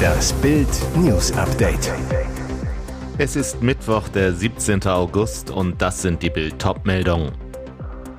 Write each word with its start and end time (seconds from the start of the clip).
Das 0.00 0.32
Bild 0.34 0.68
News 0.96 1.32
Update. 1.32 1.92
Es 3.18 3.36
ist 3.36 3.62
Mittwoch, 3.62 4.08
der 4.08 4.32
17. 4.32 4.84
August 4.86 5.50
und 5.50 5.80
das 5.82 6.02
sind 6.02 6.22
die 6.22 6.30
Bild 6.30 6.54
meldungen 6.84 7.32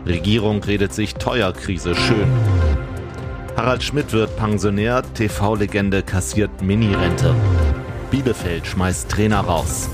Regierung 0.05 0.63
redet 0.63 0.94
sich 0.94 1.16
Teuerkrise 1.16 1.96
schön. 1.96 2.28
Harald 3.55 3.84
Schmidt 3.84 4.13
wird 4.13 4.36
Pensionär, 4.38 5.04
TV-Legende 5.13 6.02
kassiert 6.02 6.62
Mini-Rente. 6.62 7.36
Bielefeld 8.09 8.66
schmeißt 8.66 9.09
Trainer 9.09 9.41
raus. 9.41 9.89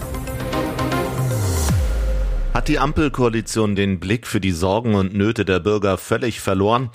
Hat 2.54 2.68
die 2.68 2.80
Ampelkoalition 2.80 3.76
den 3.76 4.00
Blick 4.00 4.26
für 4.26 4.40
die 4.40 4.52
Sorgen 4.52 4.96
und 4.96 5.14
Nöte 5.14 5.46
der 5.46 5.60
Bürger 5.60 5.98
völlig 5.98 6.40
verloren? 6.40 6.90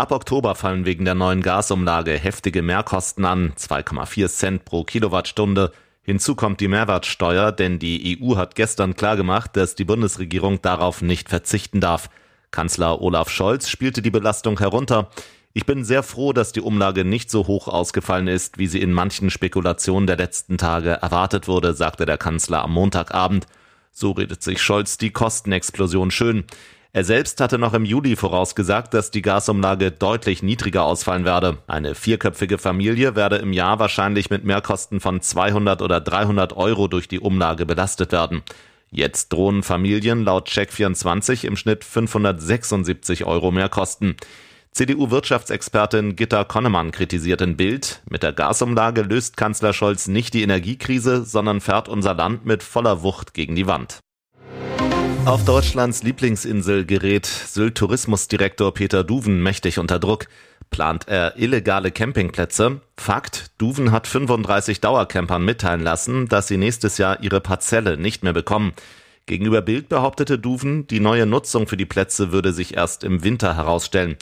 Ab 0.00 0.12
Oktober 0.12 0.54
fallen 0.54 0.86
wegen 0.86 1.04
der 1.04 1.14
neuen 1.14 1.42
Gasumlage 1.42 2.12
heftige 2.12 2.62
Mehrkosten 2.62 3.26
an, 3.26 3.52
2,4 3.52 4.28
Cent 4.28 4.64
pro 4.64 4.82
Kilowattstunde. 4.82 5.72
Hinzu 6.00 6.34
kommt 6.34 6.60
die 6.60 6.68
Mehrwertsteuer, 6.68 7.52
denn 7.52 7.78
die 7.78 8.18
EU 8.18 8.36
hat 8.36 8.54
gestern 8.54 8.96
klargemacht, 8.96 9.58
dass 9.58 9.74
die 9.74 9.84
Bundesregierung 9.84 10.62
darauf 10.62 11.02
nicht 11.02 11.28
verzichten 11.28 11.82
darf. 11.82 12.08
Kanzler 12.50 13.02
Olaf 13.02 13.28
Scholz 13.28 13.68
spielte 13.68 14.00
die 14.00 14.10
Belastung 14.10 14.58
herunter. 14.58 15.10
Ich 15.52 15.66
bin 15.66 15.84
sehr 15.84 16.02
froh, 16.02 16.32
dass 16.32 16.52
die 16.52 16.62
Umlage 16.62 17.04
nicht 17.04 17.30
so 17.30 17.46
hoch 17.46 17.68
ausgefallen 17.68 18.26
ist, 18.26 18.56
wie 18.56 18.68
sie 18.68 18.80
in 18.80 18.94
manchen 18.94 19.28
Spekulationen 19.28 20.06
der 20.06 20.16
letzten 20.16 20.56
Tage 20.56 20.92
erwartet 20.92 21.46
wurde, 21.46 21.74
sagte 21.74 22.06
der 22.06 22.16
Kanzler 22.16 22.62
am 22.62 22.72
Montagabend. 22.72 23.46
So 23.92 24.12
redet 24.12 24.42
sich 24.42 24.62
Scholz 24.62 24.96
die 24.96 25.10
Kostenexplosion 25.10 26.10
schön. 26.10 26.46
Er 26.92 27.04
selbst 27.04 27.40
hatte 27.40 27.56
noch 27.56 27.72
im 27.72 27.84
Juli 27.84 28.16
vorausgesagt, 28.16 28.94
dass 28.94 29.12
die 29.12 29.22
Gasumlage 29.22 29.92
deutlich 29.92 30.42
niedriger 30.42 30.82
ausfallen 30.82 31.24
werde. 31.24 31.58
Eine 31.68 31.94
vierköpfige 31.94 32.58
Familie 32.58 33.14
werde 33.14 33.36
im 33.36 33.52
Jahr 33.52 33.78
wahrscheinlich 33.78 34.28
mit 34.28 34.44
Mehrkosten 34.44 34.98
von 34.98 35.20
200 35.20 35.82
oder 35.82 36.00
300 36.00 36.56
Euro 36.56 36.88
durch 36.88 37.06
die 37.06 37.20
Umlage 37.20 37.64
belastet 37.64 38.10
werden. 38.10 38.42
Jetzt 38.90 39.32
drohen 39.32 39.62
Familien 39.62 40.24
laut 40.24 40.48
Check24 40.48 41.46
im 41.46 41.56
Schnitt 41.56 41.84
576 41.84 43.24
Euro 43.24 43.52
Mehrkosten. 43.52 44.16
CDU-Wirtschaftsexpertin 44.72 46.16
Gitta 46.16 46.42
Konnemann 46.42 46.90
kritisiert 46.90 47.40
in 47.40 47.56
Bild, 47.56 48.02
mit 48.10 48.24
der 48.24 48.32
Gasumlage 48.32 49.02
löst 49.02 49.36
Kanzler 49.36 49.72
Scholz 49.74 50.08
nicht 50.08 50.34
die 50.34 50.42
Energiekrise, 50.42 51.24
sondern 51.24 51.60
fährt 51.60 51.88
unser 51.88 52.14
Land 52.14 52.46
mit 52.46 52.64
voller 52.64 53.04
Wucht 53.04 53.32
gegen 53.32 53.54
die 53.54 53.68
Wand. 53.68 54.00
Auf 55.26 55.44
Deutschlands 55.44 56.02
Lieblingsinsel 56.02 56.86
gerät 56.86 57.26
Sylt-Tourismusdirektor 57.26 58.72
Peter 58.72 59.04
Duven 59.04 59.42
mächtig 59.42 59.78
unter 59.78 59.98
Druck. 59.98 60.26
Plant 60.70 61.08
er 61.08 61.36
illegale 61.36 61.90
Campingplätze? 61.90 62.80
Fakt, 62.96 63.50
Duven 63.58 63.92
hat 63.92 64.06
35 64.06 64.80
Dauercampern 64.80 65.44
mitteilen 65.44 65.82
lassen, 65.82 66.26
dass 66.28 66.48
sie 66.48 66.56
nächstes 66.56 66.96
Jahr 66.96 67.22
ihre 67.22 67.40
Parzelle 67.40 67.98
nicht 67.98 68.24
mehr 68.24 68.32
bekommen. 68.32 68.72
Gegenüber 69.26 69.60
Bild 69.60 69.90
behauptete 69.90 70.38
Duven, 70.38 70.86
die 70.86 71.00
neue 71.00 71.26
Nutzung 71.26 71.68
für 71.68 71.76
die 71.76 71.86
Plätze 71.86 72.32
würde 72.32 72.52
sich 72.52 72.76
erst 72.76 73.04
im 73.04 73.22
Winter 73.22 73.54
herausstellen. 73.56 74.16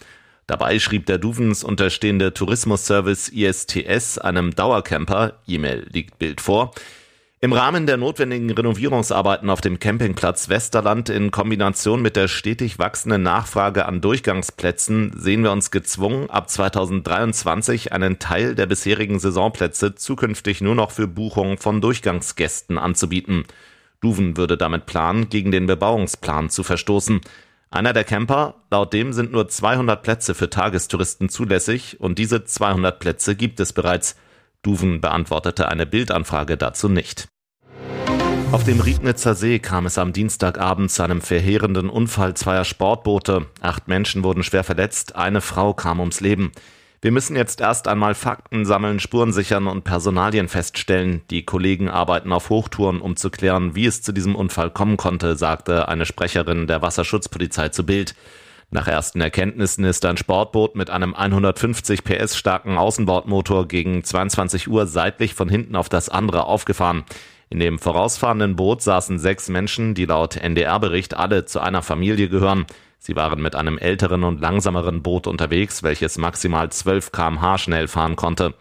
Dabei 0.49 0.79
schrieb 0.79 1.07
der 1.07 1.19
Duvens 1.19 1.63
unterstehende 1.63 2.35
Tourismusservice 2.35 3.29
ISTS 3.29 4.19
einem 4.19 4.55
Dauercamper, 4.55 5.35
E-Mail 5.47 5.87
liegt 5.93 6.19
Bild 6.19 6.41
vor, 6.41 6.73
im 7.41 7.53
Rahmen 7.53 7.87
der 7.87 7.97
notwendigen 7.99 8.51
Renovierungsarbeiten 8.51 9.49
auf 9.49 9.61
dem 9.61 9.79
Campingplatz 9.79 10.49
Westerland 10.49 11.09
in 11.09 11.31
Kombination 11.31 12.03
mit 12.03 12.17
der 12.17 12.27
stetig 12.27 12.81
wachsenden 12.81 13.23
Nachfrage 13.23 13.87
an 13.87 14.01
Durchgangsplätzen 14.01 15.13
sehen 15.17 15.45
wir 15.45 15.53
uns 15.53 15.71
gezwungen, 15.71 16.29
ab 16.31 16.51
2023 16.51 17.93
einen 17.93 18.19
Teil 18.19 18.57
der 18.57 18.67
bisherigen 18.67 19.21
Saisonplätze 19.21 19.95
zukünftig 19.95 20.61
nur 20.63 20.75
noch 20.75 20.91
für 20.91 21.07
Buchungen 21.07 21.59
von 21.59 21.81
Durchgangsgästen 21.81 22.77
anzubieten. 22.77 23.45
Duven 24.01 24.37
würde 24.37 24.57
damit 24.57 24.87
planen, 24.87 25.29
gegen 25.29 25.53
den 25.53 25.67
Bebauungsplan 25.67 26.51
zu 26.51 26.65
verstoßen. 26.65 27.21
Einer 27.71 27.93
der 27.93 28.05
Camper, 28.05 28.57
laut 28.71 28.93
dem 28.93 29.13
sind 29.13 29.31
nur 29.31 29.47
200 29.47 30.03
Plätze 30.03 30.35
für 30.35 30.51
Tagestouristen 30.51 31.29
zulässig 31.29 32.01
und 32.01 32.19
diese 32.19 32.45
200 32.45 32.99
Plätze 32.99 33.37
gibt 33.37 33.61
es 33.61 33.73
bereits. 33.73 34.17
Duven 34.63 35.01
beantwortete 35.01 35.69
eine 35.69 35.87
Bildanfrage 35.87 36.57
dazu 36.57 36.89
nicht. 36.89 37.29
Auf 38.51 38.65
dem 38.65 38.81
Riednitzer 38.81 39.35
See 39.35 39.59
kam 39.59 39.85
es 39.85 39.99
am 39.99 40.15
Dienstagabend 40.15 40.91
zu 40.91 41.03
einem 41.03 41.21
verheerenden 41.21 41.91
Unfall 41.91 42.33
zweier 42.33 42.65
Sportboote. 42.65 43.47
Acht 43.61 43.89
Menschen 43.89 44.25
wurden 44.25 44.43
schwer 44.43 44.65
verletzt, 44.65 45.17
eine 45.17 45.43
Frau 45.43 45.75
kam 45.75 46.01
ums 46.01 46.21
Leben. 46.21 46.53
Wir 47.03 47.13
müssen 47.13 47.37
jetzt 47.37 47.61
erst 47.61 47.89
einmal 47.89 48.15
Fakten 48.15 48.65
sammeln, 48.65 49.01
Spuren 49.01 49.35
sichern 49.35 49.67
und 49.67 49.85
Personalien 49.85 50.49
feststellen. 50.49 51.21
Die 51.31 51.45
Kollegen 51.45 51.91
arbeiten 51.91 52.33
auf 52.33 52.49
Hochtouren, 52.49 53.03
um 53.03 53.17
zu 53.17 53.29
klären, 53.29 53.75
wie 53.75 53.85
es 53.85 54.01
zu 54.01 54.13
diesem 54.13 54.35
Unfall 54.35 54.71
kommen 54.71 54.97
konnte, 54.97 55.37
sagte 55.37 55.87
eine 55.89 56.07
Sprecherin 56.07 56.67
der 56.67 56.81
Wasserschutzpolizei 56.81 57.69
zu 57.69 57.85
Bild. 57.85 58.15
Nach 58.71 58.89
ersten 58.89 59.21
Erkenntnissen 59.21 59.85
ist 59.85 60.05
ein 60.07 60.17
Sportboot 60.17 60.75
mit 60.75 60.89
einem 60.89 61.15
150 61.15 62.03
PS 62.03 62.37
starken 62.37 62.79
Außenbordmotor 62.79 63.69
gegen 63.69 64.03
22 64.03 64.69
Uhr 64.69 64.87
seitlich 64.87 65.35
von 65.35 65.51
hinten 65.51 65.77
auf 65.77 65.89
das 65.91 66.09
andere 66.09 66.45
aufgefahren. 66.45 67.05
In 67.51 67.61
dem 67.61 67.79
vorausfahrenden 67.79 68.57
Boot 68.57 68.83
saßen 68.83 69.19
sechs 69.19 69.49
Menschen, 69.49 69.95
die 69.95 70.05
laut 70.05 70.37
NDR-Bericht 70.37 71.17
alle 71.17 71.47
zu 71.47 71.61
einer 71.61 71.83
Familie 71.83 72.29
gehören. 72.29 72.67
Sie 72.99 73.17
waren 73.17 73.41
mit 73.41 73.55
einem 73.55 73.79
älteren 73.79 74.25
und 74.25 74.41
langsameren 74.41 75.03
Boot 75.03 75.27
unterwegs, 75.27 75.83
welches 75.83 76.19
maximal 76.19 76.71
12 76.71 77.11
kmh 77.13 77.59
schnell 77.59 77.89
fahren 77.89 78.17
konnte. 78.17 78.55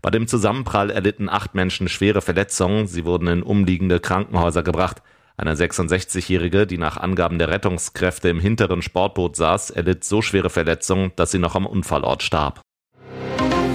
Bei 0.00 0.10
dem 0.10 0.26
Zusammenprall 0.26 0.90
erlitten 0.90 1.28
acht 1.28 1.54
Menschen 1.54 1.88
schwere 1.88 2.22
Verletzungen. 2.22 2.86
Sie 2.86 3.04
wurden 3.04 3.26
in 3.26 3.42
umliegende 3.42 4.00
Krankenhäuser 4.00 4.62
gebracht. 4.62 5.02
Eine 5.36 5.54
66-Jährige, 5.54 6.66
die 6.66 6.78
nach 6.78 6.96
Angaben 6.96 7.38
der 7.38 7.48
Rettungskräfte 7.48 8.30
im 8.30 8.40
hinteren 8.40 8.80
Sportboot 8.80 9.36
saß, 9.36 9.70
erlitt 9.70 10.04
so 10.04 10.22
schwere 10.22 10.50
Verletzungen, 10.50 11.12
dass 11.16 11.30
sie 11.30 11.38
noch 11.38 11.54
am 11.54 11.66
Unfallort 11.66 12.22
starb. 12.22 12.60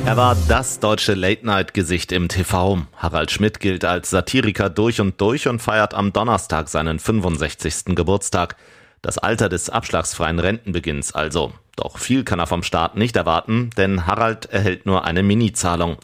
Er 0.06 0.18
war 0.18 0.38
das 0.48 0.80
deutsche 0.80 1.16
Late-Night-Gesicht 1.16 2.12
im 2.12 2.28
TV. 2.28 2.86
Harald 2.96 3.32
Schmidt 3.32 3.60
gilt 3.60 3.84
als 3.84 4.12
Satiriker 4.12 4.70
durch 4.70 5.02
und 5.02 5.20
durch 5.20 5.48
und 5.48 5.64
feiert 5.64 5.96
am 5.96 6.14
Donnerstag 6.14 6.70
seinen 6.70 7.00
65. 7.00 7.96
Geburtstag. 7.96 8.56
Das 9.02 9.18
Alter 9.18 9.50
des 9.50 9.72
abschlagsfreien 9.72 10.38
Rentenbeginns 10.38 11.16
also. 11.16 11.54
Doch 11.76 11.98
viel 11.98 12.24
kann 12.24 12.38
er 12.38 12.46
vom 12.46 12.62
Staat 12.62 12.96
nicht 12.96 13.16
erwarten, 13.16 13.72
denn 13.78 14.06
Harald 14.06 14.46
erhält 14.46 14.86
nur 14.86 15.06
eine 15.06 15.24
Mini-Zahlung. 15.24 15.98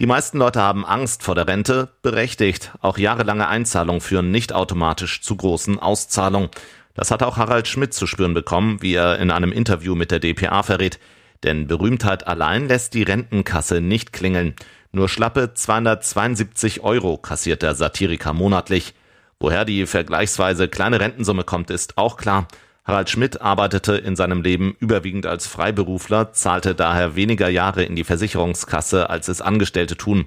Die 0.00 0.06
meisten 0.06 0.38
Leute 0.38 0.60
haben 0.60 0.84
Angst 0.84 1.22
vor 1.22 1.36
der 1.36 1.46
Rente, 1.46 1.90
berechtigt. 2.02 2.72
Auch 2.80 2.98
jahrelange 2.98 3.46
Einzahlungen 3.46 4.00
führen 4.00 4.32
nicht 4.32 4.52
automatisch 4.52 5.22
zu 5.22 5.36
großen 5.36 5.78
Auszahlungen. 5.78 6.50
Das 6.94 7.12
hat 7.12 7.22
auch 7.22 7.36
Harald 7.36 7.68
Schmidt 7.68 7.94
zu 7.94 8.08
spüren 8.08 8.34
bekommen, 8.34 8.82
wie 8.82 8.94
er 8.94 9.20
in 9.20 9.30
einem 9.30 9.52
Interview 9.52 9.94
mit 9.94 10.10
der 10.10 10.18
DPA 10.18 10.64
verrät. 10.64 10.98
Denn 11.44 11.66
Berühmtheit 11.66 12.26
allein 12.26 12.68
lässt 12.68 12.94
die 12.94 13.02
Rentenkasse 13.02 13.80
nicht 13.80 14.12
klingeln. 14.12 14.54
Nur 14.92 15.08
schlappe 15.08 15.52
272 15.54 16.82
Euro 16.82 17.16
kassiert 17.18 17.62
der 17.62 17.74
Satiriker 17.74 18.32
monatlich. 18.32 18.94
Woher 19.38 19.64
die 19.64 19.86
vergleichsweise 19.86 20.68
kleine 20.68 21.00
Rentensumme 21.00 21.44
kommt, 21.44 21.70
ist 21.70 21.98
auch 21.98 22.16
klar. 22.16 22.48
Harald 22.84 23.10
Schmidt 23.10 23.40
arbeitete 23.40 23.96
in 23.96 24.14
seinem 24.14 24.42
Leben 24.42 24.76
überwiegend 24.78 25.26
als 25.26 25.46
Freiberufler, 25.48 26.32
zahlte 26.32 26.74
daher 26.74 27.16
weniger 27.16 27.48
Jahre 27.48 27.82
in 27.82 27.96
die 27.96 28.04
Versicherungskasse, 28.04 29.10
als 29.10 29.28
es 29.28 29.40
Angestellte 29.40 29.96
tun. 29.96 30.26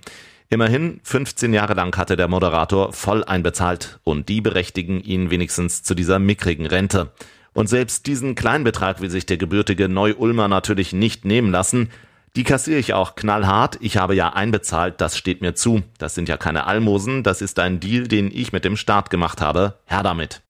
Immerhin 0.50 1.00
15 1.04 1.54
Jahre 1.54 1.74
lang 1.74 1.96
hatte 1.96 2.18
der 2.18 2.28
Moderator 2.28 2.92
voll 2.92 3.24
einbezahlt 3.24 4.00
und 4.04 4.30
die 4.30 4.42
berechtigen 4.42 5.00
ihn 5.00 5.30
wenigstens 5.32 5.84
zu 5.84 5.96
dieser 5.96 6.20
mickrigen 6.20 6.66
Rente. 6.66 7.12
Und 7.54 7.68
selbst 7.68 8.06
diesen 8.08 8.36
Kleinbetrag 8.36 9.02
will 9.02 9.10
sich 9.10 9.26
der 9.26 9.38
gebürtige 9.38 9.90
Neu-Ulmer 9.90 10.48
natürlich 10.48 10.94
nicht 10.94 11.26
nehmen 11.26 11.52
lassen. 11.52 11.90
Die 12.36 12.44
kassiere 12.44 12.80
ich 12.80 12.94
auch 12.94 13.16
knallhart. 13.16 13.78
Ich 13.82 13.98
habe 13.98 14.16
ja 14.16 14.30
einbezahlt, 14.34 15.02
das 15.02 15.18
steht 15.18 15.42
mir 15.42 15.56
zu. 15.56 15.82
Das 15.98 16.16
sind 16.16 16.30
ja 16.30 16.38
keine 16.38 16.68
Almosen, 16.68 17.24
das 17.24 17.42
ist 17.42 17.60
ein 17.60 17.80
Deal, 17.80 18.08
den 18.08 18.32
ich 18.32 18.54
mit 18.54 18.66
dem 18.66 18.78
Staat 18.78 19.10
gemacht 19.10 19.42
habe. 19.42 19.80
Herr 19.86 20.04
damit. 20.04 20.42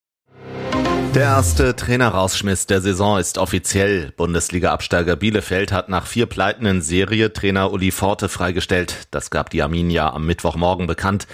Der 1.16 1.24
erste 1.24 1.76
Trainerausschmiss 1.76 2.68
der 2.68 2.82
Saison 2.82 3.18
ist 3.18 3.40
offiziell. 3.40 4.12
Bundesliga-Absteiger 4.16 5.16
Bielefeld 5.16 5.72
hat 5.72 5.90
nach 5.90 6.06
vier 6.06 6.28
Pleiten 6.28 6.68
in 6.68 6.82
Serie 6.84 7.34
Trainer 7.34 7.72
Uli 7.72 7.90
Forte 7.90 8.30
freigestellt. 8.30 9.08
Das 9.10 9.32
gab 9.32 9.50
die 9.50 9.64
Arminia 9.64 10.14
am 10.14 10.28
Mittwochmorgen 10.28 10.86
bekannt. 10.86 11.26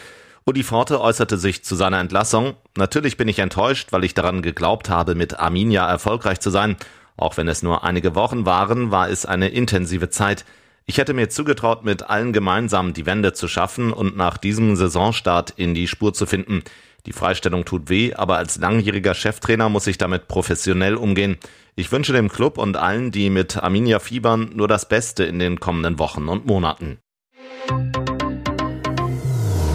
Uli 0.47 0.61
Forte 0.61 1.01
äußerte 1.01 1.39
sich 1.39 1.63
zu 1.63 1.75
seiner 1.75 1.99
Entlassung. 1.99 2.53
Natürlich 2.77 3.17
bin 3.17 3.27
ich 3.27 3.39
enttäuscht, 3.39 3.91
weil 3.91 4.03
ich 4.03 4.13
daran 4.13 4.43
geglaubt 4.43 4.89
habe, 4.89 5.15
mit 5.15 5.39
Arminia 5.39 5.89
erfolgreich 5.89 6.39
zu 6.39 6.51
sein. 6.51 6.75
Auch 7.17 7.35
wenn 7.37 7.47
es 7.47 7.63
nur 7.63 7.83
einige 7.83 8.13
Wochen 8.13 8.45
waren, 8.45 8.91
war 8.91 9.09
es 9.09 9.25
eine 9.25 9.49
intensive 9.49 10.11
Zeit. 10.11 10.45
Ich 10.85 10.99
hätte 10.99 11.15
mir 11.15 11.29
zugetraut, 11.29 11.83
mit 11.83 12.11
allen 12.11 12.31
gemeinsam 12.31 12.93
die 12.93 13.07
Wende 13.07 13.33
zu 13.33 13.47
schaffen 13.47 13.91
und 13.91 14.17
nach 14.17 14.37
diesem 14.37 14.75
Saisonstart 14.75 15.49
in 15.57 15.73
die 15.73 15.87
Spur 15.87 16.13
zu 16.13 16.27
finden. 16.27 16.61
Die 17.07 17.13
Freistellung 17.13 17.65
tut 17.65 17.89
weh, 17.89 18.13
aber 18.13 18.37
als 18.37 18.57
langjähriger 18.57 19.15
Cheftrainer 19.15 19.69
muss 19.69 19.87
ich 19.87 19.97
damit 19.97 20.27
professionell 20.27 20.95
umgehen. 20.95 21.37
Ich 21.75 21.91
wünsche 21.91 22.13
dem 22.13 22.29
Club 22.29 22.59
und 22.59 22.77
allen, 22.77 23.09
die 23.09 23.31
mit 23.31 23.57
Arminia 23.57 23.97
fiebern, 23.97 24.51
nur 24.53 24.67
das 24.67 24.87
Beste 24.87 25.23
in 25.23 25.39
den 25.39 25.59
kommenden 25.59 25.97
Wochen 25.97 26.27
und 26.27 26.45
Monaten. 26.45 26.99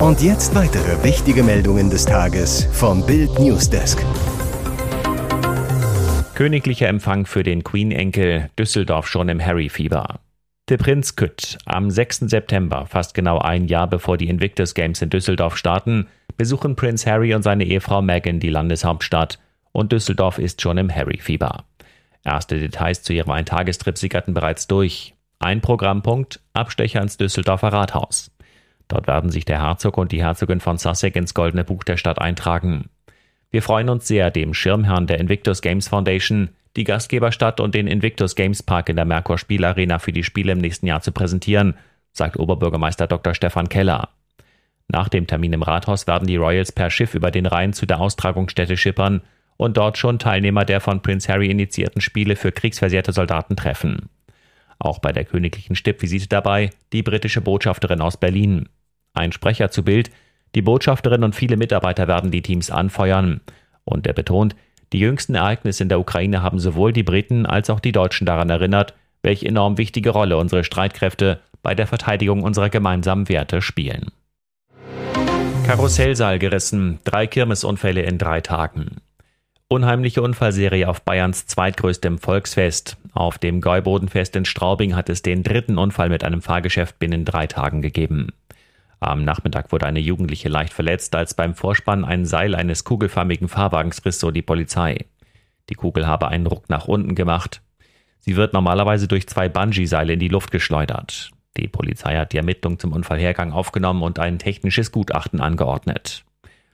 Und 0.00 0.22
jetzt 0.22 0.54
weitere 0.54 1.04
wichtige 1.04 1.42
Meldungen 1.42 1.90
des 1.90 2.06
Tages 2.06 2.64
vom 2.72 3.04
Bild 3.04 3.38
Newsdesk. 3.38 4.02
Königlicher 6.34 6.88
Empfang 6.88 7.26
für 7.26 7.42
den 7.42 7.62
Queen-Enkel, 7.62 8.48
Düsseldorf 8.58 9.06
schon 9.06 9.28
im 9.28 9.44
Harry-Fieber. 9.44 10.20
Der 10.70 10.78
Prinz 10.78 11.16
Kütt, 11.16 11.58
am 11.66 11.90
6. 11.90 12.20
September, 12.20 12.86
fast 12.86 13.12
genau 13.12 13.40
ein 13.40 13.66
Jahr 13.66 13.86
bevor 13.88 14.16
die 14.16 14.30
Invictus 14.30 14.72
Games 14.72 15.02
in 15.02 15.10
Düsseldorf 15.10 15.58
starten, 15.58 16.06
besuchen 16.38 16.76
Prinz 16.76 17.04
Harry 17.04 17.34
und 17.34 17.42
seine 17.42 17.64
Ehefrau 17.64 18.00
Meghan 18.00 18.40
die 18.40 18.48
Landeshauptstadt 18.48 19.38
und 19.72 19.92
Düsseldorf 19.92 20.38
ist 20.38 20.62
schon 20.62 20.78
im 20.78 20.90
Harry-Fieber. 20.90 21.64
Erste 22.24 22.58
Details 22.58 23.02
zu 23.02 23.12
ihrem 23.12 23.32
Eintagestrip 23.32 23.98
sickerten 23.98 24.32
bereits 24.32 24.66
durch. 24.66 25.12
Ein 25.40 25.60
Programmpunkt, 25.60 26.40
Abstecher 26.54 27.02
ins 27.02 27.18
Düsseldorfer 27.18 27.70
Rathaus. 27.70 28.30
Dort 28.90 29.06
werden 29.06 29.30
sich 29.30 29.44
der 29.44 29.62
Herzog 29.62 29.96
und 29.96 30.10
die 30.10 30.22
Herzogin 30.22 30.60
von 30.60 30.76
Sussex 30.76 31.16
ins 31.16 31.32
Goldene 31.32 31.62
Buch 31.62 31.84
der 31.84 31.96
Stadt 31.96 32.20
eintragen. 32.20 32.90
Wir 33.52 33.62
freuen 33.62 33.88
uns 33.88 34.06
sehr, 34.06 34.32
dem 34.32 34.52
Schirmherrn 34.52 35.06
der 35.06 35.20
Invictus 35.20 35.62
Games 35.62 35.88
Foundation, 35.88 36.50
die 36.76 36.84
Gastgeberstadt 36.84 37.60
und 37.60 37.74
den 37.74 37.86
Invictus 37.86 38.34
Games 38.34 38.64
Park 38.64 38.88
in 38.88 38.96
der 38.96 39.04
Merkur 39.04 39.38
Spielarena 39.38 40.00
für 40.00 40.12
die 40.12 40.24
Spiele 40.24 40.52
im 40.52 40.58
nächsten 40.58 40.86
Jahr 40.86 41.02
zu 41.02 41.12
präsentieren, 41.12 41.74
sagt 42.12 42.36
Oberbürgermeister 42.36 43.06
Dr. 43.06 43.32
Stefan 43.32 43.68
Keller. 43.68 44.08
Nach 44.88 45.08
dem 45.08 45.28
Termin 45.28 45.52
im 45.52 45.62
Rathaus 45.62 46.08
werden 46.08 46.26
die 46.26 46.36
Royals 46.36 46.72
per 46.72 46.90
Schiff 46.90 47.14
über 47.14 47.30
den 47.30 47.46
Rhein 47.46 47.72
zu 47.72 47.86
der 47.86 48.00
Austragungsstätte 48.00 48.76
schippern 48.76 49.22
und 49.56 49.76
dort 49.76 49.98
schon 49.98 50.18
Teilnehmer 50.18 50.64
der 50.64 50.80
von 50.80 51.00
Prince 51.00 51.32
Harry 51.32 51.48
initiierten 51.48 52.00
Spiele 52.00 52.34
für 52.34 52.50
kriegsversehrte 52.50 53.12
Soldaten 53.12 53.54
treffen. 53.54 54.08
Auch 54.80 54.98
bei 54.98 55.12
der 55.12 55.24
königlichen 55.24 55.76
Stippvisite 55.76 56.28
dabei 56.28 56.70
die 56.92 57.02
britische 57.02 57.40
Botschafterin 57.40 58.00
aus 58.00 58.16
Berlin. 58.16 58.68
Ein 59.14 59.32
Sprecher 59.32 59.70
zu 59.70 59.84
Bild, 59.84 60.10
die 60.54 60.62
Botschafterin 60.62 61.24
und 61.24 61.34
viele 61.34 61.56
Mitarbeiter 61.56 62.08
werden 62.08 62.30
die 62.30 62.42
Teams 62.42 62.70
anfeuern. 62.70 63.40
Und 63.84 64.06
er 64.06 64.12
betont, 64.12 64.56
die 64.92 64.98
jüngsten 64.98 65.36
Ereignisse 65.36 65.84
in 65.84 65.88
der 65.88 66.00
Ukraine 66.00 66.42
haben 66.42 66.58
sowohl 66.58 66.92
die 66.92 67.02
Briten 67.02 67.46
als 67.46 67.70
auch 67.70 67.80
die 67.80 67.92
Deutschen 67.92 68.26
daran 68.26 68.50
erinnert, 68.50 68.94
welche 69.22 69.46
enorm 69.46 69.78
wichtige 69.78 70.10
Rolle 70.10 70.36
unsere 70.36 70.64
Streitkräfte 70.64 71.40
bei 71.62 71.74
der 71.74 71.86
Verteidigung 71.86 72.42
unserer 72.42 72.70
gemeinsamen 72.70 73.28
Werte 73.28 73.62
spielen. 73.62 74.10
Karussellsaal 75.66 76.38
gerissen, 76.38 76.98
drei 77.04 77.26
Kirmesunfälle 77.26 78.02
in 78.02 78.18
drei 78.18 78.40
Tagen. 78.40 78.96
Unheimliche 79.68 80.20
Unfallserie 80.22 80.88
auf 80.88 81.02
Bayerns 81.02 81.46
zweitgrößtem 81.46 82.18
Volksfest. 82.18 82.96
Auf 83.12 83.38
dem 83.38 83.60
Gäubodenfest 83.60 84.34
in 84.34 84.44
Straubing 84.44 84.96
hat 84.96 85.08
es 85.08 85.22
den 85.22 85.44
dritten 85.44 85.78
Unfall 85.78 86.08
mit 86.08 86.24
einem 86.24 86.42
Fahrgeschäft 86.42 86.98
binnen 86.98 87.24
drei 87.24 87.46
Tagen 87.46 87.80
gegeben. 87.80 88.32
Am 89.00 89.24
Nachmittag 89.24 89.72
wurde 89.72 89.86
eine 89.86 89.98
Jugendliche 89.98 90.50
leicht 90.50 90.74
verletzt, 90.74 91.16
als 91.16 91.34
beim 91.34 91.54
Vorspann 91.54 92.04
ein 92.04 92.26
Seil 92.26 92.54
eines 92.54 92.84
kugelförmigen 92.84 93.48
Fahrwagens 93.48 94.04
riss, 94.04 94.20
so 94.20 94.30
die 94.30 94.42
Polizei. 94.42 95.06
Die 95.70 95.74
Kugel 95.74 96.06
habe 96.06 96.28
einen 96.28 96.46
Ruck 96.46 96.68
nach 96.68 96.86
unten 96.86 97.14
gemacht. 97.14 97.62
Sie 98.18 98.36
wird 98.36 98.52
normalerweise 98.52 99.08
durch 99.08 99.26
zwei 99.26 99.48
Bungee-Seile 99.48 100.12
in 100.12 100.20
die 100.20 100.28
Luft 100.28 100.50
geschleudert. 100.50 101.30
Die 101.56 101.66
Polizei 101.66 102.16
hat 102.16 102.32
die 102.32 102.36
Ermittlung 102.36 102.78
zum 102.78 102.92
Unfallhergang 102.92 103.52
aufgenommen 103.52 104.02
und 104.02 104.18
ein 104.18 104.38
technisches 104.38 104.92
Gutachten 104.92 105.40
angeordnet. 105.40 106.24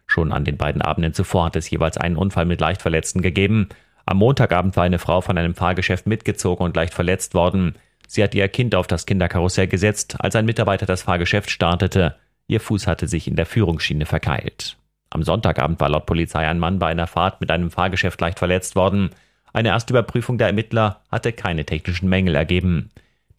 Schon 0.06 0.32
an 0.32 0.44
den 0.44 0.56
beiden 0.56 0.82
Abenden 0.82 1.14
zuvor 1.14 1.46
hat 1.46 1.56
es 1.56 1.70
jeweils 1.70 1.96
einen 1.96 2.16
Unfall 2.16 2.44
mit 2.44 2.60
Leichtverletzten 2.60 3.22
gegeben. 3.22 3.68
Am 4.04 4.18
Montagabend 4.18 4.76
war 4.76 4.84
eine 4.84 4.98
Frau 4.98 5.20
von 5.20 5.38
einem 5.38 5.54
Fahrgeschäft 5.54 6.06
mitgezogen 6.06 6.64
und 6.64 6.76
leicht 6.76 6.94
verletzt 6.94 7.34
worden. 7.34 7.74
Sie 8.06 8.22
hat 8.22 8.34
ihr 8.34 8.48
Kind 8.48 8.74
auf 8.74 8.86
das 8.86 9.06
Kinderkarussell 9.06 9.66
gesetzt, 9.66 10.16
als 10.18 10.36
ein 10.36 10.46
Mitarbeiter 10.46 10.86
das 10.86 11.02
Fahrgeschäft 11.02 11.50
startete. 11.50 12.16
Ihr 12.46 12.60
Fuß 12.60 12.86
hatte 12.86 13.08
sich 13.08 13.28
in 13.28 13.36
der 13.36 13.46
Führungsschiene 13.46 14.06
verkeilt. 14.06 14.76
Am 15.10 15.22
Sonntagabend 15.22 15.80
war 15.80 15.88
laut 15.88 16.06
Polizei 16.06 16.46
ein 16.46 16.58
Mann 16.58 16.78
bei 16.78 16.88
einer 16.88 17.06
Fahrt 17.06 17.40
mit 17.40 17.50
einem 17.50 17.70
Fahrgeschäft 17.70 18.20
leicht 18.20 18.38
verletzt 18.38 18.76
worden. 18.76 19.10
Eine 19.52 19.70
Erstüberprüfung 19.70 20.38
der 20.38 20.48
Ermittler 20.48 21.00
hatte 21.10 21.32
keine 21.32 21.64
technischen 21.64 22.08
Mängel 22.08 22.34
ergeben. 22.34 22.90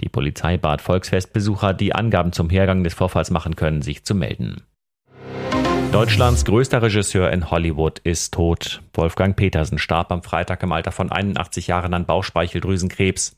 Die 0.02 0.10
Polizei 0.10 0.58
bat 0.58 0.82
Volksfestbesucher, 0.82 1.74
die 1.74 1.94
Angaben 1.94 2.32
zum 2.32 2.50
Hergang 2.50 2.84
des 2.84 2.94
Vorfalls 2.94 3.32
machen 3.32 3.56
können, 3.56 3.82
sich 3.82 4.04
zu 4.04 4.16
melden. 4.16 4.64
Deutschlands 5.92 6.46
größter 6.46 6.82
Regisseur 6.82 7.32
in 7.32 7.50
Hollywood 7.50 8.00
ist 8.00 8.34
tot. 8.34 8.82
Wolfgang 8.94 9.36
Petersen 9.36 9.80
starb 9.80 10.12
am 10.12 10.22
Freitag 10.22 10.62
im 10.62 10.72
Alter 10.72 10.92
von 10.92 11.12
81 11.12 11.68
Jahren 11.68 11.94
an 11.94 12.06
Bauchspeicheldrüsenkrebs. 12.06 13.38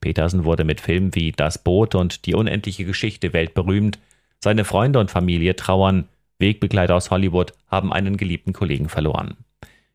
Petersen 0.00 0.44
wurde 0.44 0.64
mit 0.64 0.80
Filmen 0.80 1.14
wie 1.14 1.32
Das 1.32 1.58
Boot 1.58 1.94
und 1.94 2.26
Die 2.26 2.34
unendliche 2.34 2.84
Geschichte 2.84 3.32
weltberühmt. 3.32 3.98
Seine 4.38 4.64
Freunde 4.64 4.98
und 4.98 5.10
Familie 5.10 5.56
trauern. 5.56 6.08
Wegbegleiter 6.38 6.94
aus 6.94 7.10
Hollywood 7.10 7.52
haben 7.68 7.92
einen 7.92 8.16
geliebten 8.16 8.52
Kollegen 8.52 8.88
verloren. 8.88 9.36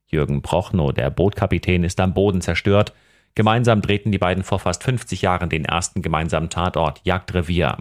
Jürgen 0.08 0.44
Prochnow, 0.44 0.94
der 0.94 1.10
Bootkapitän, 1.10 1.84
ist 1.84 2.00
am 2.00 2.14
Boden 2.14 2.42
zerstört. 2.42 2.94
Gemeinsam 3.34 3.82
drehten 3.82 4.12
die 4.12 4.20
beiden 4.20 4.44
vor 4.44 4.60
fast 4.60 4.84
50 4.84 5.24
Jahren 5.24 5.50
den 5.50 5.66
ersten 5.66 6.04
gemeinsamen 6.04 6.50
Tatort 6.50 7.02
Jagdrevier. 7.04 7.78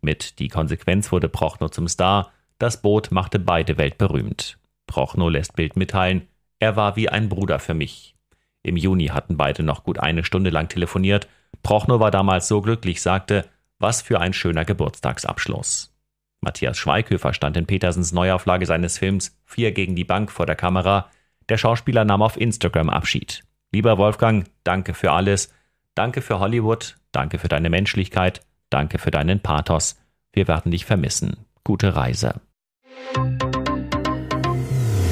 Mit 0.00 0.38
Die 0.38 0.48
Konsequenz 0.48 1.12
wurde 1.12 1.28
Prochnow 1.28 1.70
zum 1.70 1.88
Star. 1.88 2.32
Das 2.58 2.80
Boot 2.80 3.10
machte 3.10 3.38
beide 3.38 3.76
weltberühmt. 3.76 4.58
Prochnow 4.86 5.30
lässt 5.30 5.54
Bild 5.56 5.76
mitteilen, 5.76 6.22
er 6.58 6.76
war 6.76 6.96
wie 6.96 7.08
ein 7.08 7.28
Bruder 7.28 7.58
für 7.58 7.74
mich. 7.74 8.14
Im 8.62 8.76
Juni 8.76 9.08
hatten 9.08 9.36
beide 9.36 9.62
noch 9.62 9.84
gut 9.84 9.98
eine 9.98 10.24
Stunde 10.24 10.50
lang 10.50 10.68
telefoniert 10.68 11.28
Prochnow 11.62 12.00
war 12.00 12.10
damals 12.10 12.48
so 12.48 12.60
glücklich, 12.60 13.02
sagte, 13.02 13.44
was 13.78 14.02
für 14.02 14.20
ein 14.20 14.32
schöner 14.32 14.64
Geburtstagsabschluss. 14.64 15.92
Matthias 16.40 16.78
Schweighöfer 16.78 17.34
stand 17.34 17.56
in 17.56 17.66
Petersens 17.66 18.12
Neuauflage 18.12 18.66
seines 18.66 18.98
Films 18.98 19.36
Vier 19.44 19.72
gegen 19.72 19.96
die 19.96 20.04
Bank 20.04 20.30
vor 20.30 20.46
der 20.46 20.56
Kamera. 20.56 21.10
Der 21.48 21.58
Schauspieler 21.58 22.04
nahm 22.04 22.22
auf 22.22 22.36
Instagram 22.36 22.90
Abschied. 22.90 23.42
Lieber 23.72 23.98
Wolfgang, 23.98 24.46
danke 24.64 24.94
für 24.94 25.12
alles. 25.12 25.52
Danke 25.94 26.22
für 26.22 26.38
Hollywood. 26.38 26.96
Danke 27.12 27.38
für 27.38 27.48
deine 27.48 27.70
Menschlichkeit. 27.70 28.42
Danke 28.70 28.98
für 28.98 29.10
deinen 29.10 29.40
Pathos. 29.40 29.96
Wir 30.32 30.46
werden 30.48 30.70
dich 30.70 30.84
vermissen. 30.84 31.46
Gute 31.64 31.96
Reise. 31.96 32.40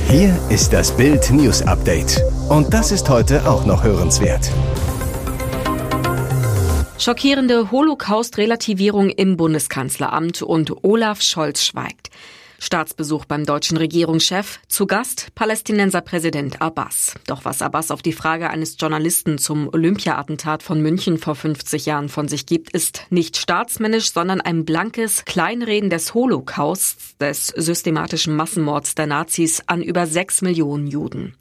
Hier 0.09 0.39
ist 0.51 0.73
das 0.73 0.97
Bild 0.97 1.31
News 1.33 1.63
Update. 1.63 2.23
Und 2.49 2.73
das 2.73 2.93
ist 2.93 3.09
heute 3.09 3.49
auch 3.49 3.65
noch 3.65 3.83
hörenswert. 3.83 4.51
Schockierende 7.05 7.71
Holocaust-Relativierung 7.71 9.11
im 9.11 9.37
Bundeskanzleramt 9.37 10.41
und 10.41 10.85
Olaf 10.85 11.21
Scholz 11.21 11.63
schweigt. 11.63 12.09
Staatsbesuch 12.59 13.27
beim 13.27 13.45
deutschen 13.45 13.77
Regierungschef, 13.77 14.59
zu 14.69 14.87
Gast 14.87 15.29
Palästinenser-Präsident 15.35 16.63
Abbas. 16.63 17.13
Doch 17.27 17.45
was 17.45 17.61
Abbas 17.61 17.91
auf 17.91 18.01
die 18.01 18.15
Frage 18.15 18.49
eines 18.49 18.79
Journalisten 18.81 19.37
zum 19.37 19.69
Olympia-Attentat 19.69 20.63
von 20.63 20.81
München 20.81 21.19
vor 21.19 21.35
50 21.35 21.85
Jahren 21.85 22.09
von 22.09 22.27
sich 22.27 22.47
gibt, 22.47 22.71
ist 22.71 23.03
nicht 23.11 23.37
staatsmännisch, 23.37 24.11
sondern 24.11 24.41
ein 24.41 24.65
blankes 24.65 25.27
Kleinreden 25.27 25.91
des 25.91 26.15
Holocausts, 26.15 27.19
des 27.19 27.49
systematischen 27.49 28.35
Massenmords 28.35 28.95
der 28.95 29.09
Nazis 29.09 29.63
an 29.67 29.83
über 29.83 30.07
sechs 30.07 30.41
Millionen 30.41 30.87
Juden. 30.87 31.35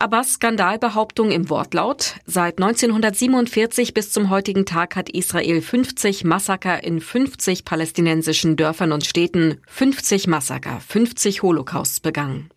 Abbas 0.00 0.32
Skandalbehauptung 0.32 1.30
im 1.30 1.50
Wortlaut. 1.50 2.14
Seit 2.24 2.56
1947 2.56 3.92
bis 3.92 4.10
zum 4.10 4.30
heutigen 4.30 4.64
Tag 4.64 4.96
hat 4.96 5.10
Israel 5.10 5.60
50 5.60 6.24
Massaker 6.24 6.82
in 6.82 7.02
50 7.02 7.66
palästinensischen 7.66 8.56
Dörfern 8.56 8.92
und 8.92 9.04
Städten, 9.04 9.60
50 9.66 10.26
Massaker, 10.26 10.80
50 10.80 11.42
Holocausts 11.42 12.00
begangen. 12.00 12.48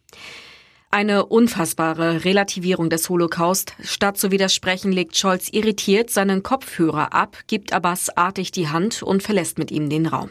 Eine 0.94 1.26
unfassbare 1.26 2.24
Relativierung 2.24 2.92
des 2.92 3.10
Holocaust. 3.10 3.74
Statt 3.82 4.16
zu 4.16 4.30
widersprechen, 4.30 4.92
legt 4.92 5.18
Scholz 5.18 5.50
irritiert 5.52 6.12
seinen 6.12 6.44
Kopfhörer 6.44 7.14
ab, 7.14 7.36
gibt 7.48 7.74
Abbas 7.74 8.16
artig 8.16 8.52
die 8.52 8.68
Hand 8.68 9.02
und 9.02 9.24
verlässt 9.24 9.58
mit 9.58 9.72
ihm 9.72 9.90
den 9.90 10.06
Raum. 10.06 10.30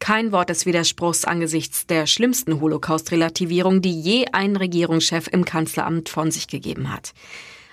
Kein 0.00 0.32
Wort 0.32 0.50
des 0.50 0.66
Widerspruchs 0.66 1.24
angesichts 1.24 1.86
der 1.86 2.08
schlimmsten 2.08 2.60
Holocaust-Relativierung, 2.60 3.82
die 3.82 4.00
je 4.00 4.26
ein 4.32 4.56
Regierungschef 4.56 5.28
im 5.28 5.44
Kanzleramt 5.44 6.08
von 6.08 6.32
sich 6.32 6.48
gegeben 6.48 6.92
hat. 6.92 7.12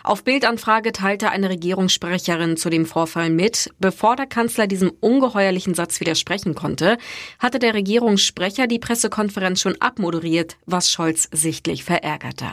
Auf 0.08 0.24
Bildanfrage 0.24 0.94
teilte 0.94 1.32
eine 1.32 1.50
Regierungssprecherin 1.50 2.56
zu 2.56 2.70
dem 2.70 2.86
Vorfall 2.86 3.30
mit, 3.30 3.70
bevor 3.78 4.16
der 4.16 4.26
Kanzler 4.26 4.66
diesem 4.66 4.90
ungeheuerlichen 5.02 5.74
Satz 5.74 6.00
widersprechen 6.00 6.56
konnte, 6.56 6.98
hatte 7.40 7.60
der 7.60 7.74
Regierungssprecher 7.74 8.68
die 8.68 8.80
Pressekonferenz 8.80 9.60
schon 9.60 9.76
abmoderiert, 9.82 10.56
was 10.66 10.90
Scholz 10.90 11.28
sichtlich 11.34 11.84
verärgerte. 11.84 12.46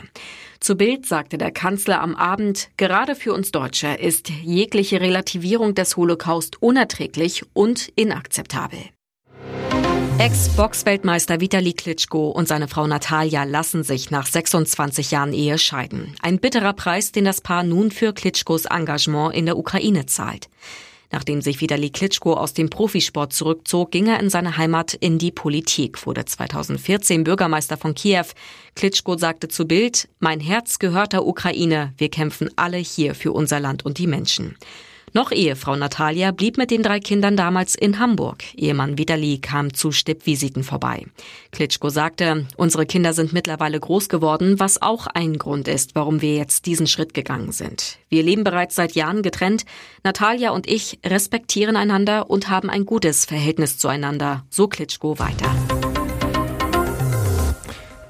Zu 0.59 0.75
Bild 0.75 1.05
sagte 1.05 1.37
der 1.37 1.51
Kanzler 1.51 2.01
am 2.01 2.17
Abend, 2.17 2.67
gerade 2.75 3.15
für 3.15 3.33
uns 3.33 3.51
Deutsche 3.51 3.87
ist 3.87 4.27
jegliche 4.27 4.99
Relativierung 4.99 5.75
des 5.75 5.95
Holocaust 5.95 6.61
unerträglich 6.61 7.45
und 7.53 7.87
inakzeptabel. 7.95 8.79
Ex-Box-Weltmeister 10.17 11.41
Vitali 11.41 11.73
Klitschko 11.73 12.29
und 12.29 12.47
seine 12.47 12.69
Frau 12.69 12.87
Natalia 12.87 13.43
lassen 13.43 13.83
sich 13.83 14.11
nach 14.11 14.25
26 14.25 15.11
Jahren 15.11 15.33
Ehe 15.33 15.57
scheiden. 15.57 16.15
Ein 16.21 16.39
bitterer 16.39 16.71
Preis, 16.71 17.11
den 17.11 17.25
das 17.25 17.41
Paar 17.41 17.63
nun 17.63 17.91
für 17.91 18.13
Klitschkos 18.13 18.63
Engagement 18.63 19.35
in 19.35 19.45
der 19.45 19.57
Ukraine 19.57 20.05
zahlt. 20.05 20.47
Nachdem 21.11 21.41
sich 21.41 21.59
Vitali 21.59 21.89
Klitschko 21.89 22.33
aus 22.33 22.53
dem 22.53 22.69
Profisport 22.69 23.33
zurückzog, 23.33 23.91
ging 23.91 24.07
er 24.07 24.21
in 24.21 24.29
seine 24.29 24.55
Heimat 24.55 24.93
in 24.93 25.17
die 25.17 25.31
Politik, 25.31 26.05
wurde 26.05 26.23
2014 26.23 27.25
Bürgermeister 27.25 27.75
von 27.75 27.93
Kiew. 27.93 28.25
Klitschko 28.75 29.17
sagte 29.17 29.49
zu 29.49 29.67
Bild, 29.67 30.07
mein 30.19 30.39
Herz 30.39 30.79
gehört 30.79 31.11
der 31.11 31.27
Ukraine, 31.27 31.93
wir 31.97 32.09
kämpfen 32.09 32.49
alle 32.55 32.77
hier 32.77 33.15
für 33.15 33.33
unser 33.33 33.59
Land 33.59 33.83
und 33.83 33.97
die 33.97 34.07
Menschen. 34.07 34.55
Noch 35.15 35.31
Ehefrau 35.31 35.77
Natalia 35.77 36.31
blieb 36.31 36.57
mit 36.57 36.71
den 36.71 36.83
drei 36.83 36.99
Kindern 36.99 37.37
damals 37.37 37.73
in 37.73 37.99
Hamburg. 37.99 38.43
Ehemann 38.53 38.97
Vitali 38.97 39.37
kam 39.37 39.73
zu 39.73 39.93
Stippvisiten 39.93 40.61
vorbei. 40.61 41.05
Klitschko 41.53 41.87
sagte, 41.87 42.45
unsere 42.57 42.85
Kinder 42.85 43.13
sind 43.13 43.31
mittlerweile 43.31 43.79
groß 43.79 44.09
geworden, 44.09 44.59
was 44.59 44.81
auch 44.81 45.07
ein 45.07 45.37
Grund 45.37 45.69
ist, 45.69 45.95
warum 45.95 46.21
wir 46.21 46.35
jetzt 46.35 46.65
diesen 46.65 46.85
Schritt 46.85 47.13
gegangen 47.13 47.53
sind. 47.53 47.97
Wir 48.09 48.23
leben 48.23 48.43
bereits 48.43 48.75
seit 48.75 48.91
Jahren 48.91 49.21
getrennt. 49.21 49.63
Natalia 50.03 50.49
und 50.49 50.69
ich 50.69 50.99
respektieren 51.05 51.77
einander 51.77 52.29
und 52.29 52.49
haben 52.49 52.69
ein 52.69 52.85
gutes 52.85 53.23
Verhältnis 53.23 53.77
zueinander, 53.77 54.43
so 54.49 54.67
Klitschko 54.67 55.17
weiter. 55.17 55.49